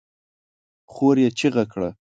خور 0.91 1.15
يې 1.23 1.29
چيغه 1.39 1.63
کړه! 1.71 1.89